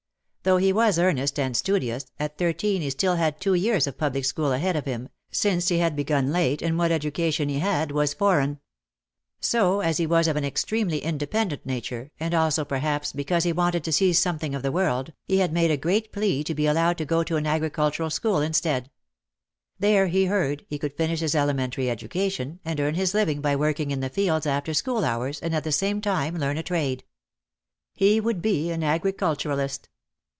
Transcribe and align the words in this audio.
Though 0.43 0.57
he 0.57 0.73
was 0.73 0.97
earnest 0.97 1.37
and 1.37 1.55
studious, 1.55 2.07
at 2.19 2.39
thirteen 2.39 2.81
he 2.81 2.89
still 2.89 3.15
had 3.15 3.39
two 3.39 3.53
years 3.53 3.85
of 3.85 3.99
public 3.99 4.25
school 4.25 4.51
ahead 4.53 4.75
of 4.75 4.85
him, 4.85 5.09
since 5.29 5.67
he 5.67 5.77
had 5.77 5.95
begun 5.95 6.31
late 6.31 6.63
and 6.63 6.79
what 6.79 6.91
education 6.91 7.47
he 7.47 7.59
had 7.59 7.91
was 7.91 8.15
foreign. 8.15 8.59
So, 9.39 9.81
as 9.81 9.97
he 9.97 10.07
was 10.07 10.27
of 10.27 10.35
an 10.37 10.43
extremely 10.43 10.97
independent 11.03 11.63
nature, 11.63 12.09
and 12.19 12.33
also 12.33 12.65
perhaps 12.65 13.13
because 13.13 13.43
he 13.43 13.53
wanted 13.53 13.83
to 13.83 13.91
see 13.91 14.13
something 14.13 14.55
of 14.55 14.63
the 14.63 14.71
world, 14.71 15.13
he 15.27 15.37
had 15.37 15.53
made 15.53 15.69
a 15.69 15.77
great 15.77 16.11
plea 16.11 16.43
to 16.45 16.55
be 16.55 16.65
allowed 16.65 16.97
to 16.97 17.05
go 17.05 17.23
to 17.23 17.35
an 17.37 17.45
agricultural 17.45 18.09
school 18.09 18.41
instead. 18.41 18.89
There, 19.77 20.07
he 20.07 20.25
heard, 20.25 20.65
he 20.67 20.79
could 20.79 20.97
finish 20.97 21.19
his 21.19 21.35
elementary 21.35 21.87
education 21.87 22.59
and 22.65 22.79
earn 22.79 22.95
his 22.95 23.13
living 23.13 23.41
by 23.41 23.55
working 23.55 23.91
in 23.91 23.99
the 23.99 24.09
fields 24.09 24.47
after 24.47 24.73
school 24.73 25.05
hours 25.05 25.39
and 25.39 25.53
at 25.53 25.63
the 25.63 25.71
same 25.71 26.01
time 26.01 26.35
learn 26.39 26.57
a 26.57 26.63
trade. 26.63 27.03
He 27.93 28.19
would 28.19 28.41
be 28.41 28.71
an 28.71 28.81
agriculturalist. 28.83 29.87